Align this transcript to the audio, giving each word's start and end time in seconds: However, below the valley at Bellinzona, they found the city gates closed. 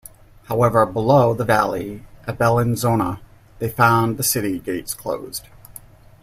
However, 0.45 0.83
below 0.87 1.35
the 1.35 1.45
valley 1.45 2.01
at 2.25 2.39
Bellinzona, 2.39 3.19
they 3.59 3.69
found 3.69 4.17
the 4.17 4.23
city 4.23 4.57
gates 4.57 4.95
closed. 4.95 5.47